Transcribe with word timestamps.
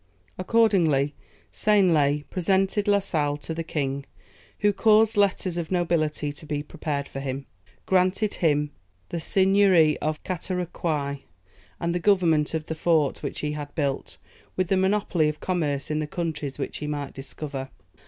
Accordingly, 0.35 1.13
Seignelay 1.53 2.23
presented 2.31 2.87
La 2.87 2.97
Sale 3.01 3.37
to 3.37 3.53
the 3.53 3.63
king, 3.63 4.07
who 4.61 4.73
caused 4.73 5.15
letters 5.15 5.57
of 5.57 5.69
nobility 5.69 6.31
to 6.33 6.45
be 6.47 6.63
prepared 6.63 7.07
for 7.07 7.19
him, 7.19 7.45
granted 7.85 8.33
him 8.33 8.71
the 9.09 9.19
Seignory 9.19 9.99
of 10.01 10.23
Catarocouy, 10.23 11.19
and 11.79 11.93
the 11.93 11.99
government 11.99 12.55
of 12.55 12.65
the 12.65 12.73
fort 12.73 13.21
which 13.21 13.41
he 13.41 13.51
had 13.51 13.75
built, 13.75 14.17
with 14.55 14.69
the 14.69 14.75
monopoly 14.75 15.29
of 15.29 15.39
commerce 15.39 15.91
in 15.91 15.99
the 15.99 16.07
countries 16.07 16.57
which 16.57 16.79
he 16.79 16.87
might 16.87 17.13
discover. 17.13 17.69